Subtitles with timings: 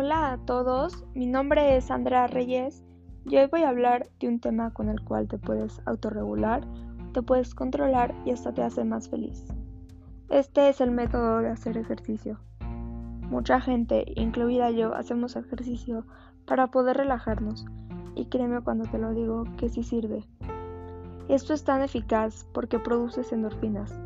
[0.00, 2.84] Hola a todos, mi nombre es Andrea Reyes
[3.24, 6.64] y hoy voy a hablar de un tema con el cual te puedes autorregular,
[7.12, 9.44] te puedes controlar y hasta te hace más feliz.
[10.28, 12.38] Este es el método de hacer ejercicio.
[12.60, 16.06] Mucha gente, incluida yo, hacemos ejercicio
[16.46, 17.66] para poder relajarnos
[18.14, 20.24] y créeme cuando te lo digo que sí sirve.
[21.28, 23.98] Esto es tan eficaz porque produces endorfinas,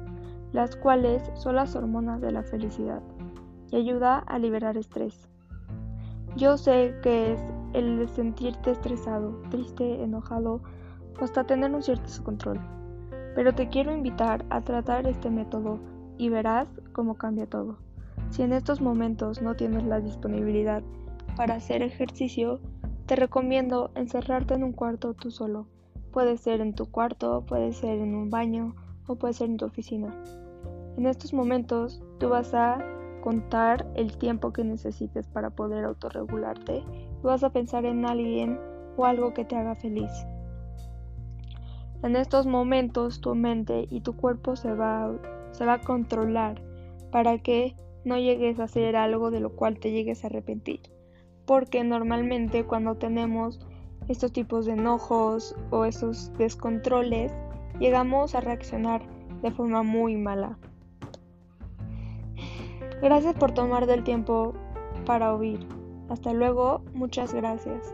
[0.52, 3.02] las cuales son las hormonas de la felicidad
[3.70, 5.28] y ayuda a liberar estrés.
[6.42, 7.40] Yo sé que es
[7.72, 10.60] el sentirte estresado, triste, enojado
[11.20, 12.60] hasta tener un cierto descontrol,
[13.36, 15.78] pero te quiero invitar a tratar este método
[16.18, 17.76] y verás cómo cambia todo.
[18.30, 20.82] Si en estos momentos no tienes la disponibilidad
[21.36, 22.58] para hacer ejercicio,
[23.06, 25.68] te recomiendo encerrarte en un cuarto tú solo
[26.10, 28.74] Puede ser en tu cuarto, puede ser en un baño
[29.06, 30.12] o puede ser en tu oficina.
[30.96, 32.84] En estos momentos tú vas a
[33.22, 38.58] contar el tiempo que necesites para poder autorregularte y vas a pensar en alguien
[38.98, 40.10] o algo que te haga feliz.
[42.02, 45.10] En estos momentos tu mente y tu cuerpo se va,
[45.52, 46.60] se va a controlar
[47.10, 50.80] para que no llegues a hacer algo de lo cual te llegues a arrepentir.
[51.46, 53.60] Porque normalmente cuando tenemos
[54.08, 57.32] estos tipos de enojos o esos descontroles,
[57.78, 59.02] llegamos a reaccionar
[59.42, 60.58] de forma muy mala.
[63.02, 64.54] Gracias por tomar del tiempo
[65.04, 65.58] para oír.
[66.08, 67.92] Hasta luego, muchas gracias.